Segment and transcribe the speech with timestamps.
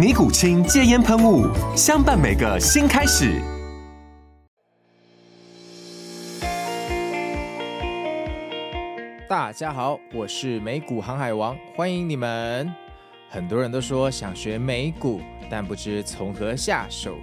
[0.00, 1.46] 尼古清戒烟喷雾，
[1.76, 3.38] 相伴每个新开始。
[9.28, 12.72] 大家好，我是美股航海王，欢迎你们。
[13.28, 17.16] 很多人都说想学美股，但不知从何下手。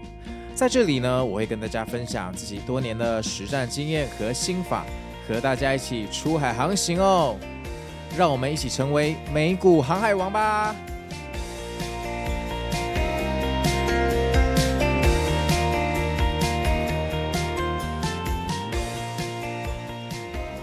[0.53, 4.85] 在这里呢，我会跟大家分享自己多年的实战经验和心法，
[5.27, 7.35] 和大家一起出海航行哦。
[8.15, 10.75] 让我们一起成为美股航海王吧！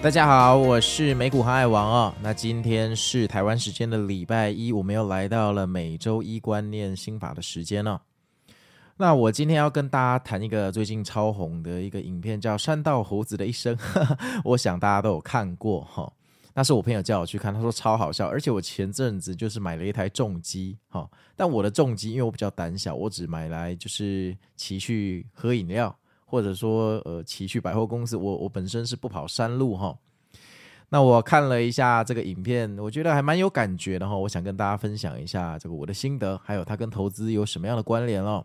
[0.04, 2.14] 大家好，我是美股航海王哦。
[2.20, 8.02] 那今天是台湾时间的礼拜一，我们又来到了每周一观念心法的时间了。
[8.98, 13.74] 那我今天要跟大家谈一个最近超红的一个影片，叫《山道猴子的一生》，
[14.44, 16.12] 我想大家都有看过哈。
[16.52, 25.96] 那是我朋友叫我去看，他说超好笑，而且我前阵子就是买了一台重机哈，但我的重机因为我比较胆小，我只买来就是骑去喝饮料。
[26.24, 29.96] 或者说，呃，奇趣百货公司，我我本身是不跑山路哈。
[30.90, 34.16] 那我看了一下这个影片，我觉得还蛮有感觉的哈。
[34.16, 38.44] 我想跟大家分享一下这个我的心得，还有它跟投资有什么样的关联哦。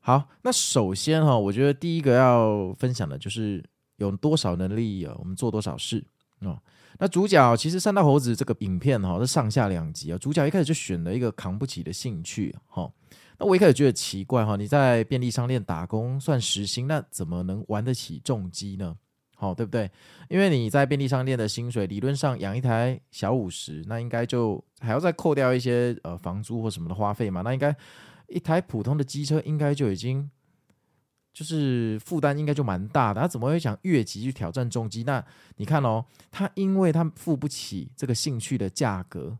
[0.00, 3.62] 好，那首先哈，我觉得第一个要分享的就是
[3.96, 6.04] 有多少能力啊，我们做多少事
[6.40, 6.58] 哦。
[6.98, 12.90] 那主角其实三道猴子这个影片哈是上下两集啊，主角一开始就选了一个扛不起的兴趣哈。
[13.38, 18.96] 那我一开始觉得奇怪哈，你在便利商店打工算时薪，那怎么能玩得起重机呢？
[19.36, 19.90] 好，对不对？
[20.30, 27.42] 因为你在便利商店的薪水，理论上养一台小五十，那应该就还要再扣掉一些呃房租或什么的花费嘛。
[27.42, 27.76] 那应该
[28.28, 30.30] 一台普通的机车应该就已经
[31.34, 33.20] 就是负担应该就蛮大的。
[33.20, 35.02] 他怎么会想越级去挑战重机？
[35.02, 35.22] 那
[35.56, 39.36] 你看哦，他因为他付不起这个兴趣的价格。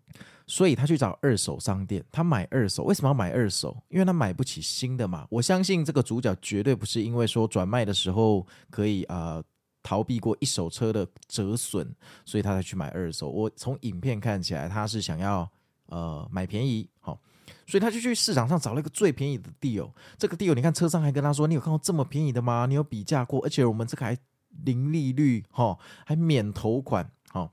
[0.47, 2.85] 所以他去找二手商店，他买二手。
[2.85, 3.77] 为什么要买二手？
[3.89, 5.27] 因为他买不起新的嘛。
[5.29, 9.45] 我相信这个主角绝对不是因为说转卖的时候可以啊、呃、
[9.83, 11.93] 逃避过一手车的折损，
[12.25, 13.29] 所以他才去买二手。
[13.29, 15.51] 我从影片看起来，他是想要
[15.87, 17.19] 呃买便宜，好、
[17.67, 19.91] 所以他就去市场上找了一个最便宜的 deal。
[20.17, 22.67] 这个 deal，你看车商还跟他说：“你有看过这么便宜的吗？
[22.67, 23.41] 你有比价过？
[23.45, 24.17] 而且我们这个还
[24.65, 27.53] 零利率，哈、还免头款，好、”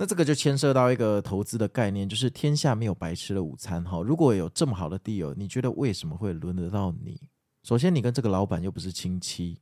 [0.00, 4.00] 那这个就牵涉到一个投资的概念，就是天下没有白吃的午餐哈。
[4.00, 7.28] 如果有这么好的 deal，你觉得为什么会轮得到你？
[7.64, 9.58] 首先，你跟这个老板又不是亲戚，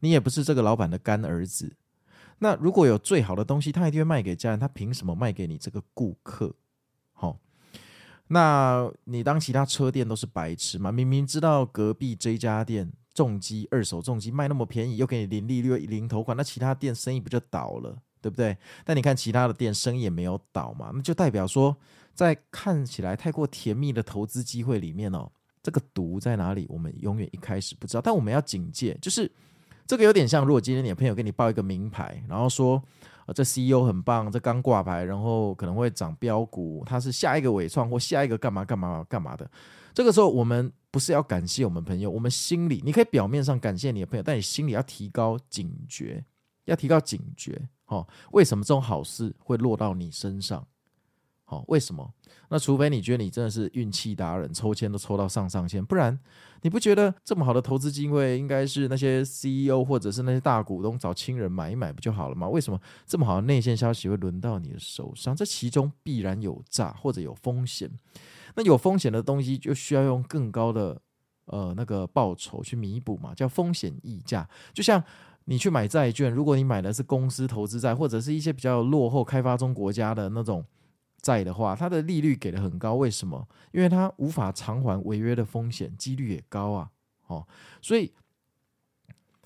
[0.00, 1.76] 你也不是这个老板的干儿子。
[2.38, 6.54] 那如果有最好的东西，他一定会卖给家人，他凭什么卖给你这个顾客？
[7.12, 7.38] 好，
[8.28, 10.90] 那你当其他车店都是白痴吗？
[10.90, 18.02] 明明知道隔壁这家店重机二手重机卖那么便宜，又给你零利率、零头款，那其他店生意不就倒了？
[18.20, 18.56] 对不对？
[18.84, 21.76] 但你看其他的店生意也没有倒嘛，那就代表说，
[22.14, 25.30] 在看起来太过甜蜜的投资机会里面哦，
[25.62, 26.66] 这个毒在哪里？
[26.68, 28.00] 我们永远一开始不知道。
[28.00, 29.30] 但我们要警戒，就是
[29.86, 32.82] 这个有点像，如果今天你的朋友给你报一个名牌，然后说，
[33.26, 39.48] 呃，这 CEO 很棒，这刚挂牌，然后可能会涨标股，他是下一个伟创或下一个干嘛干嘛干嘛的。
[39.94, 46.24] 这个时候，我们不是要感谢我们朋友，我们心里你可以表面上感谢你的朋友，但你心里要提高警觉，
[46.64, 47.68] 要提高警觉。
[47.86, 50.66] 好、哦，为什么这种好事会落到你身上？
[51.48, 52.12] 好、哦，为什么？
[52.48, 56.18] 那除非你觉得你真的是运气达人，抽签都抽到上上签，不然
[56.62, 62.48] 你不觉得这么好的投资机会应该是那些 CEO 或者是那些大股东找亲人买一买不就好了吗？
[62.48, 65.36] 为什么这么好的内线消息会轮到你的手上？
[65.36, 67.88] 这其中必然有诈或者有风险。
[68.56, 71.00] 那有风险的东西就需要用更高的
[71.44, 75.00] 呃那个报酬去弥补嘛，叫风险溢价，就像。
[75.46, 80.64] 你去买债券，如果你买的是公司投资债，或者是一些比较落后开发中国家的那种
[81.22, 83.48] 债的话，它的利率给的很高，为什么？
[83.72, 86.90] 因为它无法偿还违约的风险，几率也高啊。
[87.28, 87.46] 哦，
[87.80, 88.12] 所以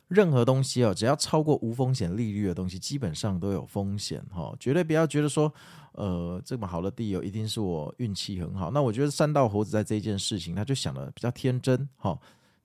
[0.08, 4.54] 任何东西哦，只要超过无风险利率的东西，基本上都有风险哈。
[4.58, 5.52] 绝对不要觉得说，
[5.92, 8.70] 呃，这么好的地哦，一定是我运气很好。
[8.70, 12.18] 那我觉得三道猴子在这件事情，他就想的比较天真哈，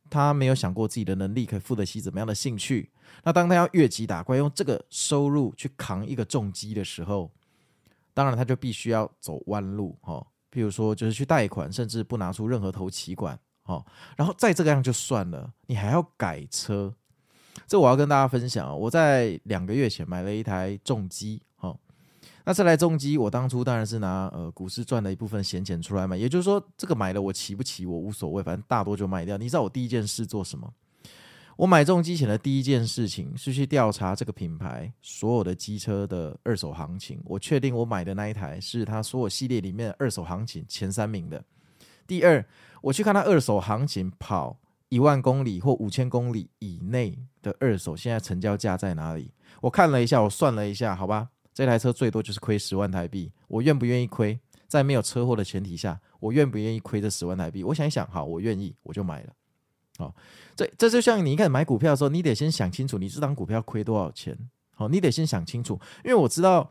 [0.10, 2.92] 他没有想过自己的能力可以付得起怎么样的兴趣。
[3.24, 7.31] 那当他要越级打怪，用这个收入去扛一个重机的时候，
[8.13, 10.25] 当然他就必须要走弯路哈。
[10.52, 13.84] 譬如说，就是去贷款，甚至不拿出任何头期款哈。
[14.16, 16.94] 然后再这个样就算了，你还要改车。
[17.68, 21.42] 这我要跟大家分享，我在两个月前买了一台重机，
[22.45, 29.38] 那这台重机我当初当然是拿呃股市赚的一部分闲钱出来买，也就是说这个买了我骑不骑我无所谓，反正大多就卖掉。
[29.38, 30.71] 你知道我第一件事做什么？
[31.57, 41.41] 我买重机前的第一件事情是去调查这个品牌所有的机车的二手行情，我确定我买的那一台是它所有系列里面二手行情前三名的。
[42.06, 42.45] 第二，
[42.81, 44.59] 我去看它二手行情跑
[44.89, 49.31] 一万公里或五千公里以内的二手，现在成交价在哪里？
[49.62, 53.31] 我看了一下，我算了一下，好吧，这台车最多就是亏十万台币。
[53.48, 54.40] 我愿不愿意亏？
[54.68, 57.63] 在没有车祸的前提下，我愿不愿意亏这十万台币？
[57.63, 59.34] 我想一想，好，我愿意，我就买了。
[59.98, 60.13] 好，
[60.56, 64.38] 这这就像你一开始买股票的时候，你得先想清楚，你这档股票亏多少钱？
[64.75, 66.69] 好，你得先想清楚，因为我知道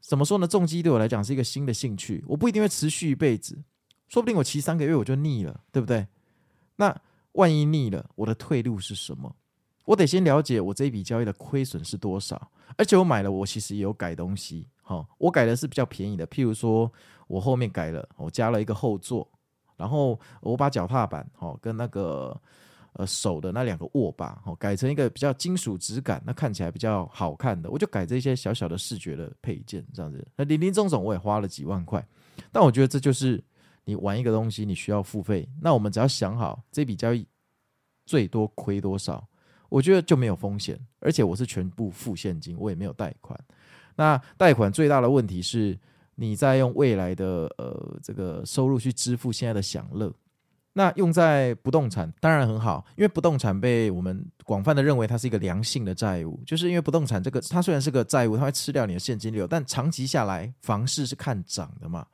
[0.00, 0.46] 怎么说呢？
[0.46, 3.58] 重机对我来讲是一个新的兴趣，我不一定会持续一辈子，
[4.08, 6.06] 说不定我骑三个月我就腻了，对不对？
[6.76, 7.00] 那。
[7.36, 9.36] 万一腻了，我的退路是什么？
[9.86, 14.68] 我得先了解我这一笔交易的亏损是多少，而且我买了，我其实也有改东西。
[14.82, 16.92] 哈，我改的是比较便宜的，譬如说
[17.26, 19.26] 我后面改了，我加了一个后座，
[19.76, 22.38] 然后我把脚踏板，哈，跟那个
[22.92, 30.26] 呃手的那两个握把，哈，改成一个比较金属质感，那看起来比较好看的，我就改这些小小的视觉的配件，这样子。
[30.36, 32.06] 那林林总总我也花了几万块，
[32.52, 33.42] 但我觉得这就是。
[33.88, 35.48] 你玩一个东西，你需要付费。
[35.62, 37.24] 那我们只要想好这笔交易
[38.04, 39.24] 最多亏多少，
[39.68, 40.78] 我觉得就没有风险。
[41.00, 43.38] 而且我是全部付现金，我也没有贷款。
[43.94, 45.78] 那贷款最大的问题是，
[46.14, 50.12] 你在用未来的呃这个收入去支付现在的享乐。
[50.72, 62.06] 那用在不动产当然很好，因为不动产被我们广泛的认为它是一个良性的债务，就是因为不动产这个它虽然是个债务，它会吃掉你的现金流，但长期下来房市是看涨的嘛。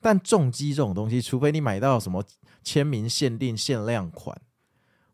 [0.00, 2.24] 但重机这种东西，除非你买到什么
[2.62, 4.34] 签名限定限量款，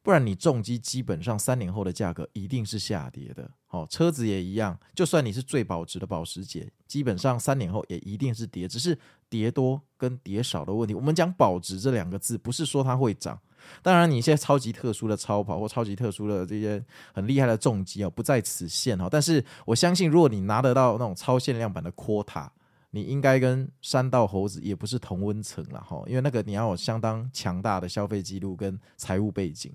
[0.04, 3.50] 不然你重机基本上三年后的价格一定是下跌的。
[3.66, 8.96] 好，车子也一样，就算你是最保值的保时捷，基本上三年后也一定是跌，只是
[9.30, 10.94] 跌多跟跌少的问题。
[10.94, 13.36] 我们讲保值这两个字，不是说它会涨。
[13.82, 16.84] 当然，你现在超级特殊的超跑或超级特殊的这些
[17.14, 19.08] 很厉害的重机哦，不在此限哈。
[19.10, 22.48] 但是我相信，如果你拿得到那种超限量版的 Quota。
[22.90, 29.74] 你应该跟山道猴子也不是同温层了哈，因为那个你要有相当强大的消费记录跟财务背景。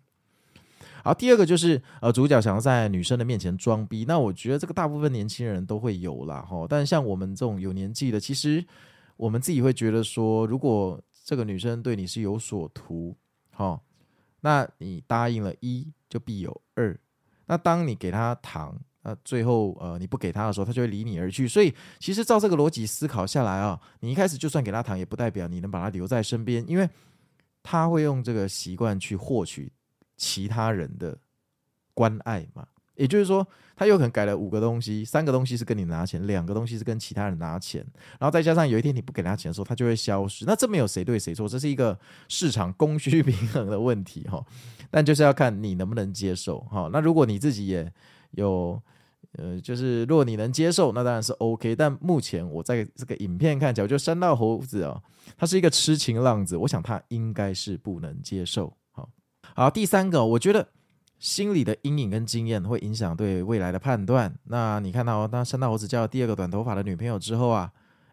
[1.03, 6.65] 好，第二个就是呃，主角想要在女生的面前装逼，那我觉得这个大部分年轻人都会有啦哈。
[6.69, 8.63] 但像我们这种有年纪的，其实
[9.17, 13.15] 我们自己会觉得说，如果这个女生对你是有所图，
[13.51, 13.79] 哈，
[14.41, 16.97] 那你答应了一就必有二，
[17.45, 18.79] 那当你给她糖。
[19.01, 21.47] 那最后，呃，你不给他的时候，他就会离你而去。
[21.47, 26.87] 所以，其实照这个逻辑思考下来啊，你一开始就算给他糖，也不代表你能把他留在身边，因为
[27.63, 29.71] 他会用这个习惯去获取
[30.19, 31.17] 其他人的
[31.95, 32.67] 关爱嘛。
[32.95, 37.81] 也就是说，他有可能改了五个东西，三个东西是跟你拿钱，两个东西是跟其他人拿钱，
[38.19, 40.43] 然后再加上有一天你不给他钱的时候，他就会消失。
[40.43, 44.45] 那这没有谁对谁错，这是一个市场供需平衡的问题哈。
[44.91, 46.89] 但就是要看你能不能接受哈。
[46.91, 47.89] 那如果你自己也
[48.31, 48.81] 有，
[49.37, 51.73] 呃，就是如果你能接受，那当然是 OK。
[51.73, 55.01] 但目前我在这个影片看起来，我觉得山道猴子啊，
[55.37, 58.75] 他是一个痴情浪子，我想他应该是不能接受。
[59.59, 60.69] 好，第三个，我觉得
[61.17, 64.33] 心理的阴影跟经验会影响对未来的判断。
[64.45, 67.69] 那你看到，当山大猴子交了第二个短头发的女朋友之后啊，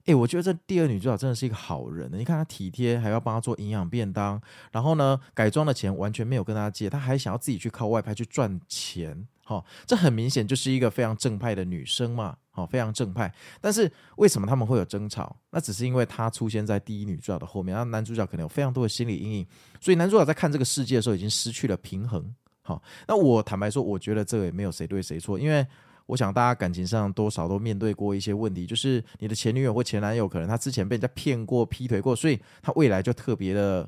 [0.07, 2.11] 诶，我觉得这第二女主角真的是一个好人。
[2.13, 9.29] 你看她体贴，还要帮她做营养便当，然后呢，改装的钱完全没有跟她借，她还想要自己去靠外拍去赚钱。
[9.45, 13.31] 好，这很明显就是一个非常正派的女生嘛，好，非常正派。
[13.61, 15.37] 但是为什么他们会有争吵？
[15.51, 19.47] 那只是因为他出现在第一女主角的后面，那男主角可能有非常多的心理阴影，
[19.79, 22.35] 所以男主角在看这个世界的时候已经失去了平衡。
[22.63, 25.67] 好，那我坦白说，我觉得这个也没有谁对谁错，因为
[26.07, 33.87] 我想大家感情上多少都面对过一些问题，就是你的前女友或前男友可能他之前被人家骗过、劈腿过，所以他未来就特别的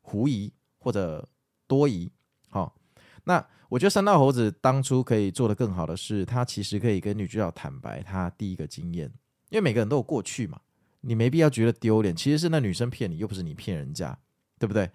[0.00, 1.28] 狐疑或者
[1.66, 2.10] 多疑。
[2.48, 2.74] 好，
[3.24, 3.44] 那。
[3.68, 9.10] 我觉得三道猴子当初可以做得更好的是，他其实可以跟女主角坦白他第一个经验，
[9.48, 10.60] 因为每个人都有过去嘛，
[11.00, 12.14] 你没必要觉得丢脸。
[12.14, 14.14] 其实是那女生骗你，又不是你骗人家，
[14.58, 14.90] 对不对？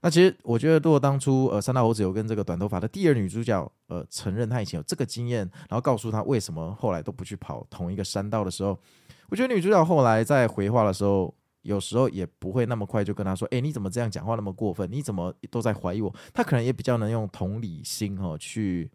[0.00, 8.80] 那其实我觉得，如果当初呃三道猴子有跟这个短头发的第二女主角呃承认她以前有这个经验，然后告诉她为什么后来都不去跑同一个山道的时候，
[9.28, 14.90] 我觉得女主角后来在回话的时候，有时候也不会那么快就跟他说：“哎，你怎么这样讲话那么过分？
[14.90, 18.90] 你怎么都在怀疑我？”他可能也比较能用同理心哈、哦、去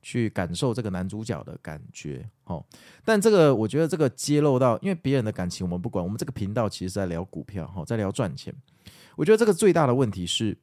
[0.00, 2.28] 去感受这个男主角的感觉。
[2.44, 2.64] 哦，
[3.04, 8.54] 但这个我觉得这个揭露到，因为别人的感情我们不管，我们这个频道其实在聊股票哈、哦，在聊赚钱。
[9.16, 10.58] 我觉得这个最大的问题是，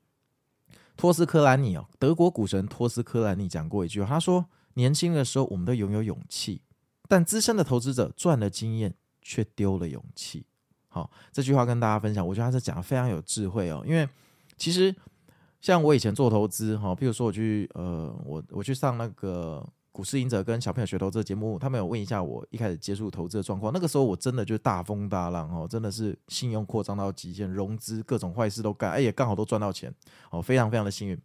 [0.96, 6.62] 托斯科兰尼哦，德国股神托斯科兰尼讲过一句话，他说：“年轻的时候我们都拥有勇气，
[7.08, 10.46] 但资深的投资者赚了经验却丢了勇气。”
[10.92, 13.82] 好，这句话跟大家分享，我觉得他是讲的非常有智慧哦。
[13.88, 14.08] 因为
[14.58, 14.96] 其实
[15.62, 19.68] 像我以前做投资哈，譬如说我去呃，我我去上那个。
[19.94, 23.74] 股市赢者跟小朋友学投资的节目，他们有问一下我一开始接触投资的状况。
[23.74, 29.94] 那个时候我真的就大风大浪哦，真的是信用扩张到极限，融资各种坏事都干，哎也刚好都赚到钱
[30.30, 31.22] 哦，非常非常的幸运。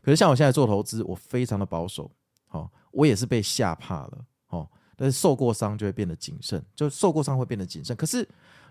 [0.00, 2.10] 可是像我现在做投资，我非常的保守，
[2.48, 4.66] 哦，我也是被吓怕了哦。
[4.96, 7.94] 但是受过伤就会变得谨慎，就受过伤会变得谨慎。
[7.94, 8.26] 可是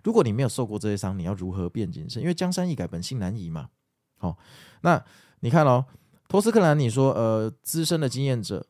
[0.07, 2.21] 如果你没有受过这些伤，你要如何变谨慎？
[2.21, 3.67] 因为江山易改，本性难移嘛。
[4.15, 4.37] 好，
[4.79, 5.03] 那
[5.41, 5.83] 你看哦，
[6.29, 8.65] 托斯克兰，你说呃，资深的经验者。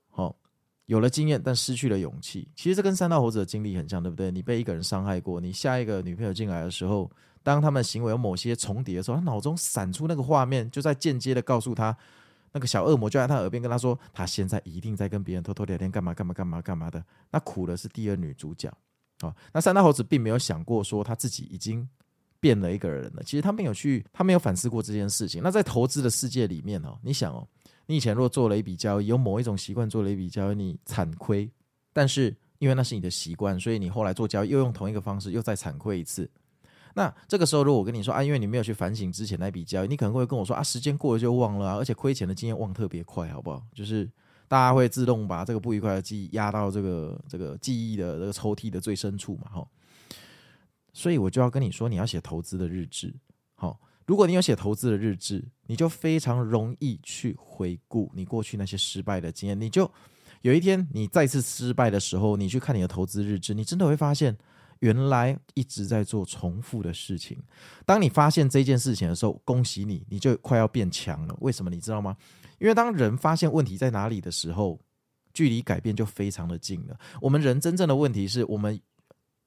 [0.87, 2.47] 有了经验，但失去了勇气。
[2.55, 4.31] 其实这跟三道猴子的经历很像，对不对？
[4.31, 7.11] 你被一个人伤害过，你下一个女朋友进来的时候，
[7.43, 11.93] 当他们行为有某些重叠的时候，他脑中闪出那个画面，就在间接的告诉他，
[12.53, 17.03] 那个小恶魔就在他耳边跟他说，他现在一定在跟别人偷偷聊天，干嘛干嘛干嘛干嘛的。
[17.29, 18.71] 那苦的是第二女主角。
[19.21, 21.87] 哦，那三大猴子并没有想过说他自己已经
[22.39, 23.23] 变了一个人了。
[23.23, 25.41] 其实他没有去，他没有反思过这件事情。
[25.43, 27.47] 那在投资的世界里面哦，你想哦。
[27.89, 31.49] 你以前若做了一笔交易，有某一种习惯做了一笔交易，你惨亏，
[31.93, 36.29] 但是因为那是你的习惯，所以你后来做交易又用同一个方式又再惨亏一次。
[36.93, 43.63] 那这个时候，如果我跟你说啊，因为你没有去反省之前那笔交易，你可能会跟我说啊，时间过了就忘了啊，而且亏钱的经验忘特别快，好不好？
[43.73, 44.09] 就是
[44.47, 49.67] 大家会自动把这个不愉快的记忆压到这个这个记忆的这个抽屉的最深处嘛，哈。
[50.93, 53.13] 所以我就要跟你说，你要写投资的日志，
[53.55, 53.79] 好。
[54.05, 59.59] 如果你有写投资的日志，你就非常容易去回顾你过去那些失败的经验。
[59.59, 59.91] 你就
[60.43, 64.37] 有一天你再次失败的时候，你去看你的投资日志，你真的会发现，
[64.79, 67.37] 原来一直在做重复的事情。
[67.85, 71.35] 当你发现这件事情的时候，恭喜你，你就快要变强了。
[71.41, 72.15] 为什么你知道吗？
[72.59, 74.79] 因为当人发现问题在哪里的时候，
[75.33, 76.97] 距离改变就非常的近了。
[77.21, 78.79] 我们人真正的问题是我们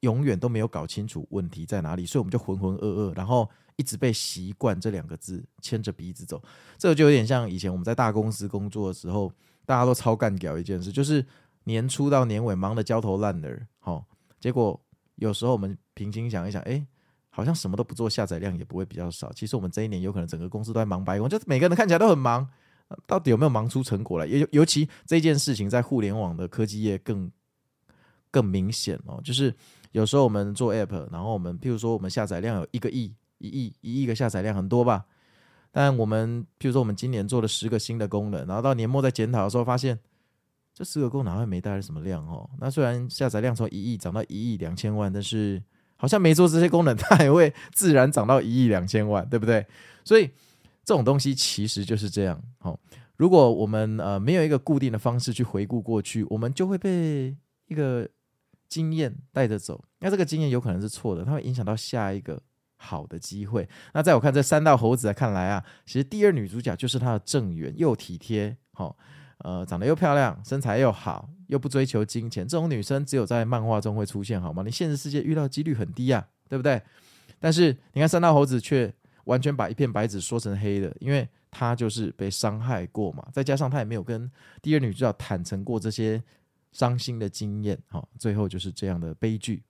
[0.00, 3.48] 永远都没有搞清楚问题在哪里，所以我们就浑浑噩噩，然后。
[3.76, 6.42] 一直被习惯这两个字牵着鼻子走，
[6.76, 9.32] 这就有点像以前我们在大公司工作的时候，
[9.64, 11.24] 大家都超干屌一件事，就是
[11.64, 14.04] 年初到年尾忙得焦头烂额，好，
[14.38, 14.78] 结果
[15.20, 16.84] 有时候我们平心想一想，哎，
[17.28, 19.32] 好像什么都不做，下载量也不会比较少。
[19.32, 22.48] 其实我们这一年有可能整个公司都在忙白工，就是每个人看起来都很忙，
[23.06, 24.26] 到底有没有忙出成果来？
[24.26, 27.30] 尤尤其这件事情在互联网的科技业更
[28.30, 29.54] 更明显哦，就是
[29.92, 33.14] 有时候我们做 app，然后我们譬如说我们下载量有一个亿。
[33.42, 35.06] 一亿一亿个下载量很多吧，
[35.72, 39.98] 但我们譬如说我们今年做了十个新的功能，然后到年末再检讨的时候，发现
[40.80, 42.48] 这十个功能好像没带来什么量哦。
[42.58, 45.62] 那虽然下载量从一亿涨到一亿两千万，但是
[45.96, 49.66] 好像没做这些功能， 它也会自然涨到一亿两千万，对不对？
[50.06, 50.30] 所以
[50.82, 52.42] 这种东西其实就是这样。
[52.60, 52.80] 好，
[53.18, 58.08] 如果我们呃没有一个固定的方式去回顾过去，我们就会被一个
[58.66, 59.84] 经验带着走。
[59.98, 62.40] 那这个经验有可能是错的，它会影响到下一个。
[62.82, 63.68] 好的机会。
[63.92, 68.96] 那在我看这三道猴子看来啊，其实第二女主角就是她的正缘，又体贴，好，
[69.42, 72.46] 呃，长得又漂亮，身材又好，又不追求金钱。
[72.46, 74.62] 这种女生只有在漫画中会出现，好吗？
[74.64, 76.80] 你现实世界遇到几率很低啊，对不对？
[77.38, 78.92] 但是你看三道猴子却
[79.24, 84.30] 完全把一片白纸说成黑的，因为她就是被伤害过嘛，再加上她也没有跟
[84.60, 86.22] 第二女主角坦诚过这些
[86.72, 89.62] 伤心的经验，好，最后就是这样的悲剧。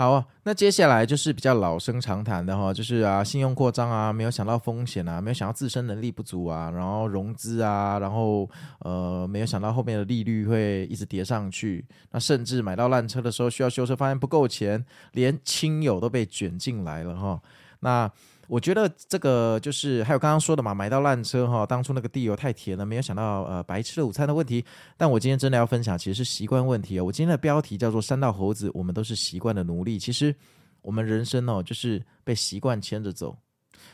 [0.00, 17.42] 好啊，那接下来就是比较老生常谈的哈，就是啊，信用扩张啊，没有想到风险啊，没有想到自身能力不足啊，然后融资啊，然后呃，没有想到后面的利率会一直叠上去，那甚至买到烂车的时候需要修车，发现不够钱，连亲友都被卷进来了哈，
[17.80, 18.10] 那。
[18.50, 24.64] 我觉得这个就是还有刚刚说的嘛，买到烂车哈，当初那个地油太甜了，没有想到呃白吃了午餐的问题。
[24.96, 27.04] 但我今天真的要分享，其实是习惯问题哦。
[27.04, 30.00] 我今天的标题叫做“三道猴子”，我们都是习惯的奴隶。
[30.00, 30.34] 其实
[30.82, 33.38] 我们人生哦，就是被习惯牵着走。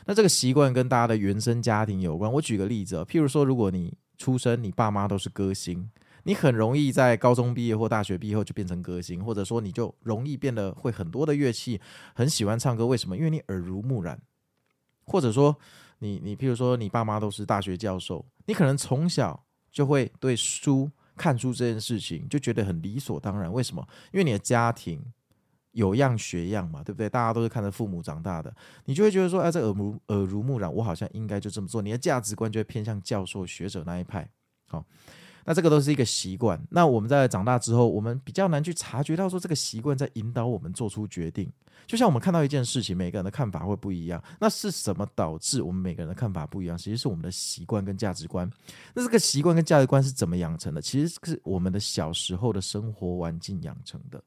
[0.07, 2.33] 那这个习惯跟大家的原生家庭有关。
[2.33, 5.87] 我举个例子哦，譬如说，如果你出生，你爸妈都是歌星，
[6.23, 11.79] 你很容易在高中毕业或大学毕业后就变成歌星，或者说你就容易变得会很多的乐器，
[12.15, 12.87] 很喜欢唱歌。
[12.87, 13.15] 为什么？
[13.15, 14.19] 因为你耳濡目染。
[15.07, 15.57] 或者说，
[15.99, 23.51] 你你譬如说你爸妈都是大学教授，你可能从小就会对书看书这件事情就觉得很理所当然。
[23.51, 23.87] 为什么？
[24.11, 25.01] 因为你的家庭
[25.71, 27.09] 有样学样嘛，对不对？
[27.09, 28.53] 大家都是看着父母长大的，
[28.85, 31.81] 你就会觉得说，哎，这耳濡耳濡目染，我好像应该就这么做。
[31.81, 34.29] 你的价值观就会偏向教授学者那一派。
[34.67, 34.85] 好。
[35.47, 36.61] 那这个都是一个习惯。
[36.69, 41.49] 那我们在长大之后，我们比较难去察觉到说这个习惯在引导我们做出决定。
[41.85, 44.21] 就像我们看到一件事情，每个人的看法会不一样。
[44.41, 46.77] 那是什么导致我们每个人的看法不一样？
[46.77, 48.51] 其实是我们的习惯跟价值观。
[48.93, 50.81] 那这个习惯跟价值观是怎么养成的？
[50.81, 54.21] 其实是我们的小时候的生活环境养成的，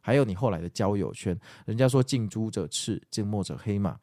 [0.00, 1.38] 还有你后来的交友圈。
[1.66, 3.98] 人家说近朱者赤，近墨者黑嘛。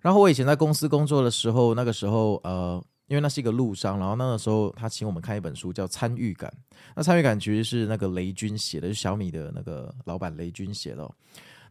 [0.00, 2.82] 然后我以前在公司工作的时候，那个时候呃。
[3.12, 6.50] 因为那是一个路商，然后那个时候他请我们看一本书，叫《参与感》。
[6.96, 11.06] 那参与感其实是那个雷军写的，就是小米的那个老板雷军写的。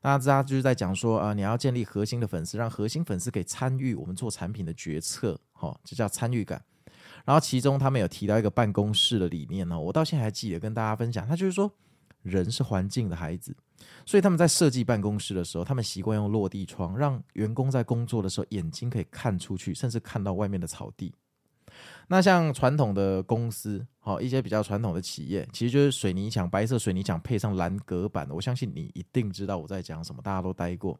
[0.03, 6.63] 那他就是在讲说啊，你要建立核心的粉丝，让核心粉丝可以参与我们做产品的决策，哈，这叫参与感。
[7.25, 11.27] 然后其中他们有提到一个办公室的理念呢，我到现在还记得跟大家分享。
[11.27, 11.73] 他就是说，
[12.21, 13.57] 人是环境的孩子，
[14.05, 21.11] 所以他们在设计办公室的时候，他们习惯用落地窗，让员工在工作的时候眼睛可以看出去，甚至看到外面的草地。
[22.07, 28.27] 那像传统的公司，好一些比较传统的企业，其实就是水泥墙，白色水泥墙配上蓝隔板。
[28.29, 30.99] 我相信你一定知道我在讲什么，大家都待过。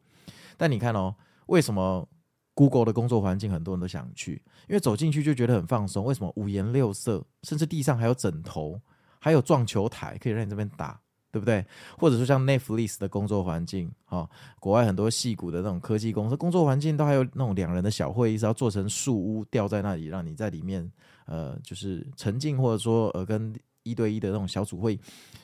[0.56, 1.14] 但你看哦，
[1.46, 2.08] 为什么
[2.54, 4.42] Google 的工作环境很多人都想去？
[4.68, 6.04] 因为走进去就觉得很放松。
[6.04, 8.80] 为什么五颜六色，甚至地上还有枕头，
[9.18, 10.98] 还有撞球台可以让你这边打？
[11.32, 11.64] 对不对？
[11.98, 20.88] 或者说像 Netflix 的工作环境，哈、哦，国外很多矽谷的那种科技公司工作环境都还有那种两人的小会议室，要做成树屋吊在那里，让你在里面，
[21.24, 25.00] 呃，就是沉浸，或者说呃跟一对一的那种小组会议。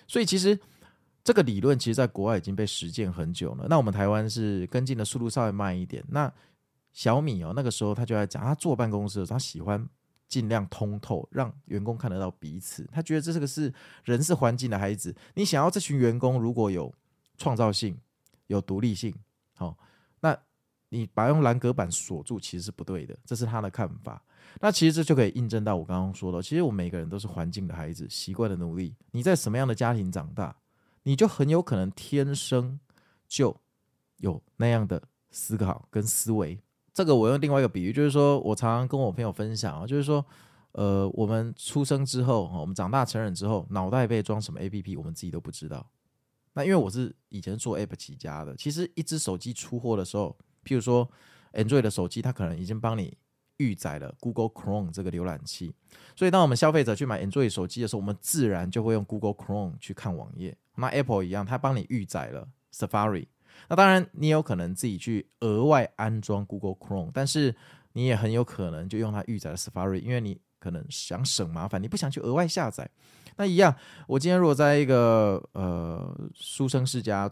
[0.07, 0.57] 所以其实
[1.25, 3.67] 这个理论其实在国外已经被实践很久了。
[3.69, 6.05] 那我们台湾是跟进的速度稍微慢一点。
[6.07, 6.31] 那
[6.93, 9.89] 小米哦，那个时候他就在讲，他坐办公室，他喜欢。
[10.29, 12.87] 尽量通透，让员工看得到彼此。
[12.93, 13.73] 他觉得这是个是
[14.05, 15.15] 人是环境的孩子。
[15.35, 16.95] 你想要这群员工如果有
[17.39, 17.99] 创造性、
[18.47, 19.15] 有独立性，
[19.55, 19.77] 好，
[20.21, 20.39] 那
[20.91, 23.19] 你把用蓝隔板锁住其实是不对的。
[23.25, 24.23] 这是他的看法。
[24.61, 28.95] 那其实这就可以印证到我刚刚说的，其实我们每个人都是环境的孩子，习惯的奴隶。
[29.11, 30.57] 你在什么样的家庭长大，
[31.03, 32.79] 你就很有可能天生
[33.27, 33.55] 就
[34.19, 36.59] 有那样的思考跟思维。
[36.99, 40.27] 这个我用另外一个比喻，就是说我常常跟我朋友分享啊，就是说，
[40.73, 45.89] 呃，我们出生之后，我们长大成人之后，脑袋被装什么 APP，我们自己都不知道。
[46.55, 51.09] 那因为我是以前做 App 起家的，其实一只手机出货的时候，譬如说
[51.53, 53.17] Android 的手机，它可能已经帮你
[53.59, 55.73] 预载了 Google Chrome 这个浏览器，
[56.17, 60.57] 所以当我们消费者去买 Android 手机的时候，我们自然就会用 Google Chrome 去看网页。
[60.75, 63.27] 那 Apple 一样，它帮你预载了 Safari。
[63.69, 67.55] 那当然，你有可能自己去额外安装 Google Chrome，但是
[67.93, 72.89] 你也很有可能就用它预载的 Safari，因为你可能想省麻烦，你不想去额外下载。
[73.37, 73.75] 那一样，
[74.07, 77.31] 我今天如果在一个呃书生世家，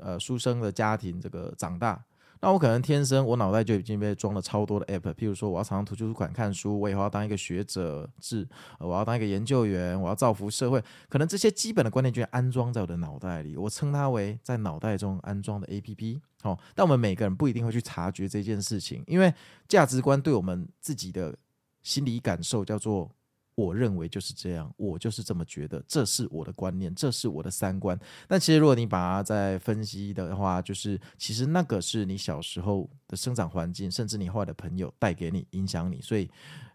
[0.00, 2.04] 呃书生的家庭这个长大。
[2.40, 8.46] 那我可能天生我脑袋就已经被装了超多的 app，譬如说我要常常图书馆看书，我以后要当一个学者，是
[8.78, 16.20] 我要当一个研究员，我要造福社会，可能这些基本的观念就安装在我的脑袋里，我称它为在脑袋中安装的 app。
[16.42, 19.32] 哦，但我们每个人不一定会去察觉这件事情，因为
[19.66, 21.36] 价值观对我们自己的
[21.82, 23.10] 心理感受叫做。
[23.56, 27.98] 我认为就是这样，我就是这么觉得，这是我的观念，这是我的三观。
[28.28, 36.30] 但其实，如果你把它再分析的话，就是其实那个是你小时候的生长环境，甚至你后来的朋友带给你、影响你，所以，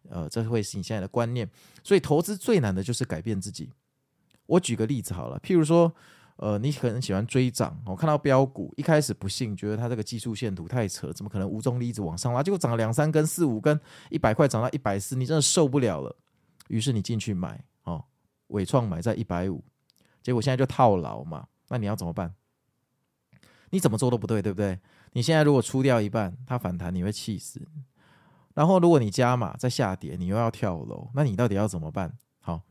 [0.09, 1.47] 呃，这会是你现在的观念。
[1.83, 3.69] 所以，投资最难的就是改变自己。
[4.47, 5.93] 我举个例子好了，譬如说，
[6.37, 12.41] 呃，你可能喜欢追涨，我看到标股，一开始不信，觉得它这个技术线图太扯，怎么可能无中立一直往上拉？
[12.41, 16.15] 结果涨了两三根、四五根，一百块涨到一百四，你真的受不了了。
[16.67, 18.03] 于是你进去买哦，
[18.47, 19.63] 纬创买在一百五，
[20.21, 21.47] 结果现在就套牢嘛。
[21.69, 22.33] 那你要怎么办？
[23.69, 24.79] 你怎么做都不对，对不对？
[25.13, 27.65] 你现在如果出掉一半，它反弹你会气死。
[28.53, 32.13] 然后如果你加码再下跌，你又要跳楼，那你到底要怎么办？
[32.41, 32.61] 好，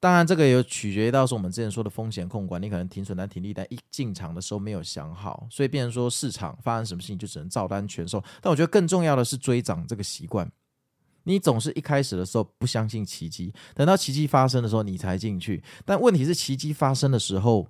[0.00, 8.20] 当然这个也有取决于到时候我们之前说的风险控管，你可能停损单、停利单一进场的时候没有想好，所以变成说市场发生什么事情就只能照单全收。
[8.40, 10.50] 但我觉得更重要的是追涨这个习惯。
[11.26, 15.62] 你总是一开始的时候不相信奇迹，等到奇迹发生的时候你才进去。
[15.84, 17.66] 但问题是，奇迹发生的时候，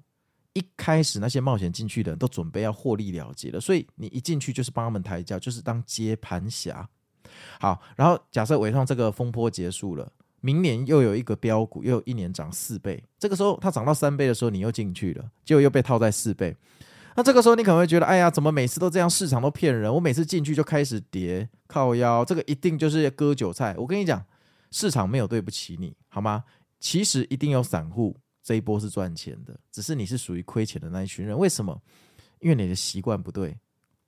[0.53, 6.87] 一开始那些冒险进去的人都准备要获利了结了，所以你一进去就是帮他们抬轿，就是当接盘侠。
[7.59, 16.55] 好，然后假设纬创这个风波结束了，明年又有一个标股，又一年涨四倍，这个时候它涨到三倍的时候，你又进去了，结果又被套在四倍。
[17.17, 19.09] 那这个时候你可能会觉得，哎呀，怎么每次都这样？
[19.09, 23.75] 市场都骗人，我每次进去就开始跌靠腰，这个一定就是割韭菜。
[23.79, 24.23] 我跟你讲，
[24.71, 26.45] 市场没有对不起你，好吗？
[26.79, 31.37] 其实一定有散户这一波是赚钱的，只是你是属于亏钱的那一群人。
[31.37, 31.81] 为什么？
[32.41, 33.57] 因为你的习惯不对。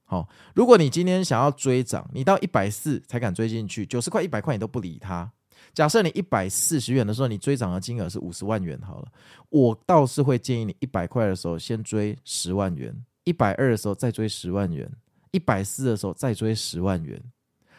[0.04, 5.32] 好，如果你今天想要追涨，你到一百四才敢追进去，九十块、一百块你都不理它。
[5.74, 9.08] 假设你一百四十元的时候，你追涨的金额是五十万元，好了，
[9.50, 14.90] 我倒是会建议你一百块的时候先追十万元，一百二的时候再追十万元，
[15.30, 17.22] 一百四的时候再追十万元，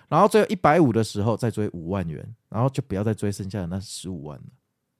[0.08, 4.46] 然后最后一百五的时候再追五万元，然后就不要再追剩下的那十五万了。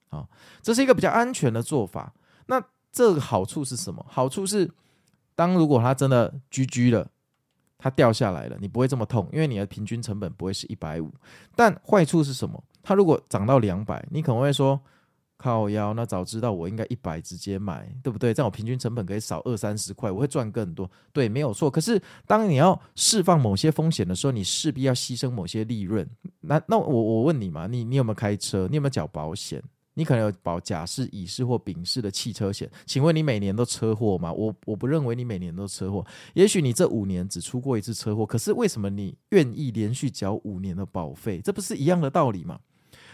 [0.08, 0.28] 好，
[0.60, 2.12] 这是一个比较安全的做法。
[2.46, 4.04] 那这个好处是什么？
[4.08, 4.70] 好处是，
[5.34, 7.08] 当如果它真的居居了。
[7.82, 11.10] 它掉下来了，你不会这么痛，因为你的平均成本不会是一百五。
[11.56, 12.62] 但坏处是什么？
[12.82, 14.80] 它如果涨到两百，你可能会说
[15.36, 18.34] 靠腰，那早知道我应该一百直接买，对不对？
[18.34, 20.90] 这样我平均成本可以少二三十块，我会赚更多。
[21.12, 21.70] 对，没有错。
[21.70, 26.08] 可是当你要释放某些风险的时候，你势必要牺牲某些利润。
[26.40, 28.66] 那那我我问你嘛，你你有没有开车？
[28.68, 29.62] 你有没有缴保险？
[29.94, 34.32] 你可能有保甲式、乙式或丙式的汽车险，请问你每年都车祸吗？
[34.32, 41.40] 我我不认为你每年都车祸，也许你这五年只出过一次车祸，可是为什么你愿意连续缴五年的保费？
[41.42, 42.60] 这不是一样的道理吗？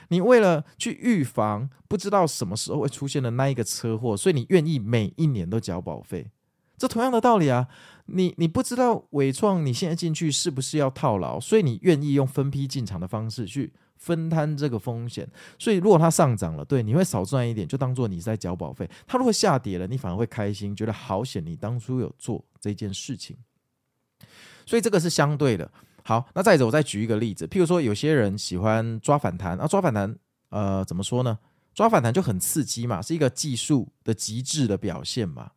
[0.08, 6.30] 你为了去预防不知道什么时候会出现的那一个车祸，所以你愿意每一年都缴保费，
[6.76, 7.68] 这同样的道理啊。
[8.06, 13.72] 你你不知道伟创你现在进去是不是要套牢，所以你愿意用分批进场的方式去。
[13.98, 15.26] 分摊这个风险，
[15.58, 18.88] 所以如果它上涨了，对，你会少赚一点，就当做你在缴保费。
[19.06, 23.34] 它如果下跌了，你反而会开心，觉得好险，你当初有做这件事情。
[24.66, 25.68] 所以这个是相对的。
[26.06, 30.16] 好，那再者，我再举一个例子，譬如说，有些人喜欢抓反弹，啊，抓反弹，
[30.50, 31.36] 呃，怎么说呢？
[31.74, 35.50] 抓反弹就很刺激嘛，是一个技术的极致的表现嘛。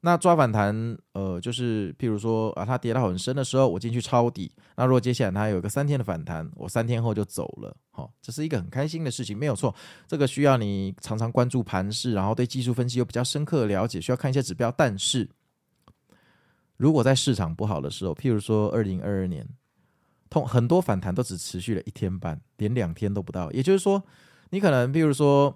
[0.00, 0.74] 那抓反弹，
[1.12, 4.50] 呃，就是譬如说啊，它跌到很深的时候，我进去抄底。
[4.74, 9.74] 那如果接下来它有一个三天的反弹，我三天后就走了，好、这是一个很开心的事情，没有错。
[10.08, 14.72] 这个需要你常常关注盘势，然后对技术分析有比较深刻的了解，需要看一些指标。
[14.72, 15.28] 但是，
[16.78, 19.46] 如果在市场不好的时候，譬如说二零二二年，
[20.32, 23.50] 通很多反弹都只持续了一天半，连两天都不到。
[23.52, 24.02] 也就是说，
[24.50, 25.54] 你可能比如说。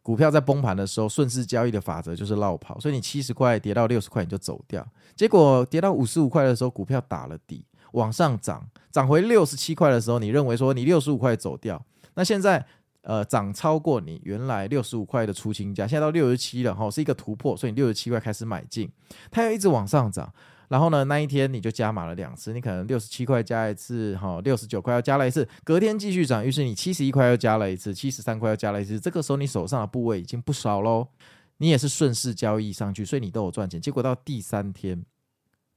[0.00, 12.64] 股票在崩盘的时候，顺势交易的法则就是落跑，所以你七十块跌到六十块你就走掉，结果跌到五十五块的时候，股票打了底，往上涨，涨回六十七块的时候，你认为说你六十五块走掉，那现在
[13.02, 18.90] 呃涨超过你原来六十五块的出清价，现在到六十七了哈，是一个突破，所以你六十七块开始买进，
[19.30, 20.32] 它要一直往上涨。
[20.68, 31.08] 然后呢，那一天你就加码了两次，你可能六十七块加一次，哈，六十九块又加了一次，隔天继续涨，于是你七十一块又加了一次，七十三块又加了一次，这个时候你手上的部位已经不少喽，
[31.56, 33.80] 你也是顺势交易上去，所以你都有赚钱。
[33.80, 35.02] 结果到第三天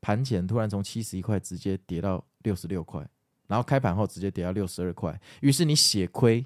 [0.01, 3.07] 盘前突然从七十一块直接跌到六十六块，
[3.47, 6.45] 然后开盘后直接跌到六十二块，于是你血亏，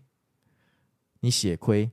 [1.22, 1.90] 你血亏，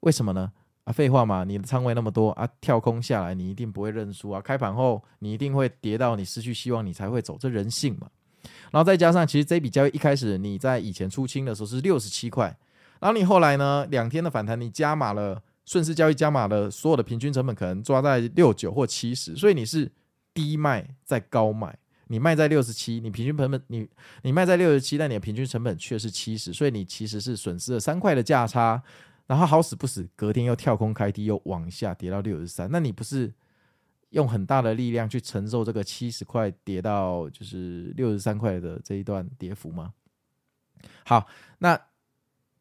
[0.00, 0.52] 为什么呢？
[0.86, 4.40] 啊，废话嘛，你的仓位那么多啊，跳空下来你一定不会认输啊。
[4.40, 8.08] 开盘后你一定会跌到你失去希望，你才会走，这人性嘛。
[8.70, 12.56] 然后再加上，其实这笔交易一开始你在以前出清的时候是六十七块，
[13.00, 19.90] 然后你后来呢两天的反弹，你加码了顺势交易加码了，所有的平均成本可能抓在六九或七十，所以你是
[20.32, 23.88] 低卖再高买，你卖在六十七，你平均成本你
[24.22, 28.80] 你卖在六十七，但你的平均成本却是七十，所以你其实是损失了三块的价差。
[29.26, 32.70] 然后好死不死，隔天又跳空开低，又往下跌到六十三。
[32.70, 33.32] 那你不是
[34.10, 39.92] 用很大的力量去承受这个七十块跌到就是六十三块的这一段跌幅吗？
[41.04, 41.26] 好，
[41.58, 41.80] 那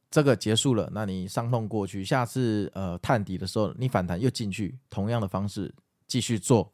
[0.10, 5.74] 这个结束了，那你伤痛过去，下次呃探底的时候，你反弹又进去，同样的方式
[6.08, 6.72] 继续做，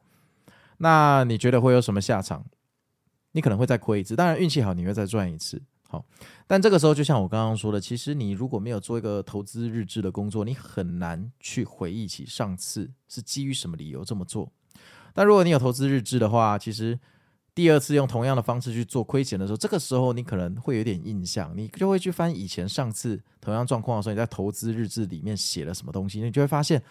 [0.78, 2.46] 那你觉得会有什么下场？
[3.32, 5.60] 你可能会再亏一次，当然运气好，你会再赚一次。
[5.92, 6.02] 好，
[6.46, 14.50] 但这个时候就像我刚刚说的，其实你如果没有做一个投资日志的工作，你很难去回忆起上次是基于什么理由这么做。
[15.12, 16.98] 但如果你有投资日志的话，其实
[17.54, 26.82] 第二次用同样的方式去做亏钱的时候，这个时候你可能会有点印象，你就会去翻以前上次同样状况的时候，你在投资日志里面写了什么东西，你就会发现，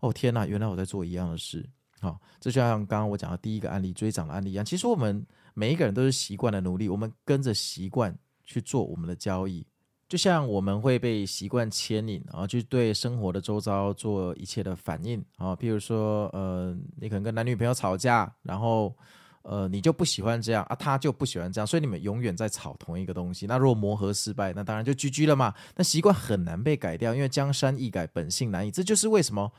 [0.00, 1.62] 哦天哪，原来我在做一样的事。
[2.00, 8.18] 好，这就像刚刚我讲的第一个案例追涨的案例一样，其实我们每一个人都是习惯的奴隶，我们跟着习惯。
[8.46, 9.66] 去做我们的交易，
[10.08, 15.54] 就像我们会被习惯牵引，然后去对生活的周遭做一切的反应啊。
[15.54, 18.96] 譬如说，呃，你可能跟男女朋友吵架，然后
[19.42, 23.46] 呃，你就不喜欢这样啊，他就不喜欢这样，所以你们永远在吵同一个东西。
[23.46, 25.52] 那如果磨合失败，那当然就 GG 了嘛。
[25.74, 28.70] 那习惯很难被改掉，因为江山易改，本性难移。
[28.70, 29.52] 这就是为什么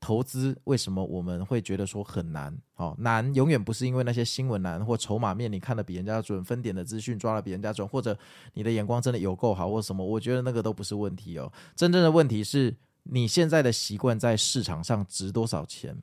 [0.00, 2.56] 投资为什么我们会觉得说很难？
[2.76, 8.18] 哦，难永远不是因为那些新闻难或筹码面你看的比人家准，分点的资讯抓得比人家准，或者
[8.54, 11.52] 你的眼光真的有够好或什么，我觉得那个都不是问题哦。
[11.76, 16.00] 真正的问题是你现在的习惯在市场上值多少钱？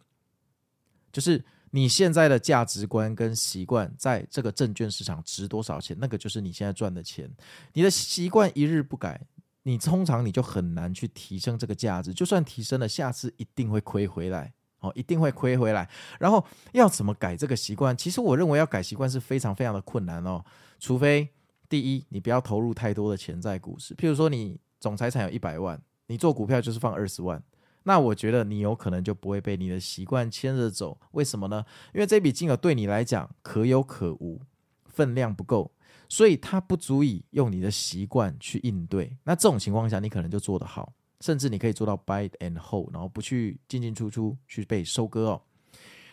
[1.12, 5.98] 就是你现在的价值观跟习惯在这个证券市场值多少钱？
[6.00, 7.28] 那个就是你现在赚的钱。
[7.74, 9.26] 你的习惯一日不改。
[9.68, 15.90] 你通常你就很难去提升这个价值，就算提升了，下次一定会亏回来，哦，一定会亏回来。
[16.22, 17.96] 然后要怎么改这个习惯？
[17.98, 20.42] 其实我认为要改习惯是非常非常的困难哦。
[20.80, 21.28] 除非
[21.68, 27.44] 第一，你不要投入太多的钱在股市，譬如说你总财产有一百万，你做股票就是放二十万，
[27.84, 30.98] 那我觉得你有可能就不会被你的习惯牵着走。
[31.12, 31.66] 为什么呢？
[31.94, 34.40] 因为这笔金额对你来讲可有可无，
[34.86, 35.74] 分量不够。
[36.10, 45.42] 所以它不足以用你的习惯去应对，那这种情况下，你可能就做得好，甚至你可以做到 buy and hold，然后不去进进出出去被收割哦。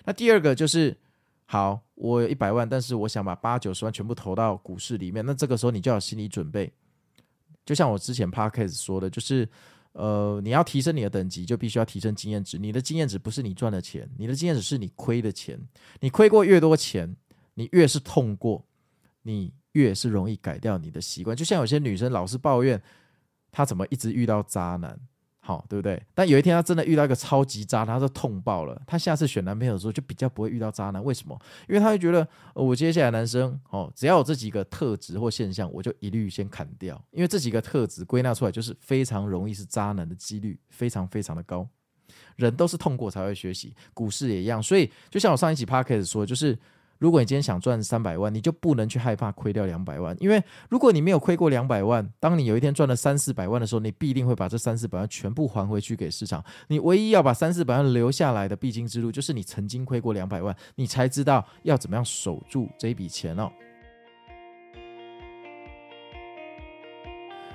[0.05, 0.97] 那第二个就是，
[1.47, 6.73] 好，我有一百万，但是我想把八九十万全部投到股市里面，那这个时候你就要有心理准备。
[7.65, 9.49] 就像我之前 podcast 说的，就是，
[9.93, 12.59] 呃，你要提升你的等级，就必须要提升经验值。
[12.59, 15.59] 你的经验值不是你赚的钱，你的经验值是你亏的钱。
[16.01, 17.17] 你亏过越多钱，
[17.55, 18.63] 你越是痛过，
[19.25, 19.53] 你。
[19.75, 22.81] 越是容易改掉你的习惯，就像有些女生老是抱怨
[23.51, 24.97] 她怎么一直遇到渣男，
[25.41, 26.01] 好，对不对？
[26.15, 28.81] 但有一天她真的遇到一个超级渣，她就痛爆了。
[28.87, 31.37] 她下次选男朋友的时候就比较不会遇到渣男，为什么？
[31.69, 41.69] 因为她会觉得，我接下来男生哦，只要有这几个特质或现象，我就一律先砍掉，因为这几个特质归纳出来就是非常容易是渣男的几率非常非常的高。
[42.37, 44.63] 人都是痛过才会学习，股市也一样。
[44.63, 46.57] 所以就像我上一期 p o c a s t 说，就是。
[46.99, 56.43] 如果你今天想赚三百万，你就不能去害怕亏掉两百万，因为如果你没有亏过两百万，当你有一天赚了三四百万的时候，你必定会把这三四百万全部还回去给市场。
[56.69, 63.51] 你唯一要把三四百万留下来的必经之路，就是你曾经亏过两百万，你才知道要怎么样守住这一笔钱哦。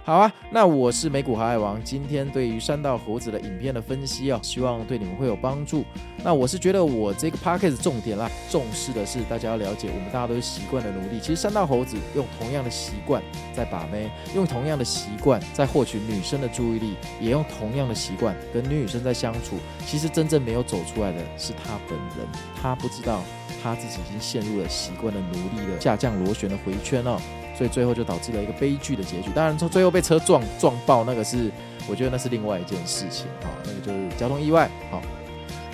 [0.06, 1.80] 好啊，那我是美股航海王。
[1.84, 5.86] 今天对于山道猴子的影片的分析哦，希望对你们会有帮助。
[6.24, 11.20] 那我是觉得我这个 podcast 重点啦，重视的是大家要了解，我们大家都是习惯的奴隶。
[11.20, 13.22] 其实山道猴子用同样的习惯
[13.54, 19.58] 在把妹，用同样的习惯在获取女生的注意力，也用同样的习惯跟女女生在相处。
[19.86, 22.28] 其实真正没有走出来的是他本人，
[22.60, 23.22] 他不知道
[23.62, 27.20] 他自己已经陷入了习惯的奴隶的下降螺旋的回圈哦。
[27.60, 29.30] 所以最后就导致了一个悲剧的结局。
[29.36, 31.52] 当然，从最后被车撞撞爆，那个是
[31.89, 34.72] 我觉得那是另外一件事情啊，那个就是交通意外。
[34.89, 35.02] 好，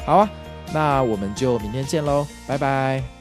[0.04, 0.30] 好啊，
[0.74, 3.15] 那我们就明天见喽，拜拜。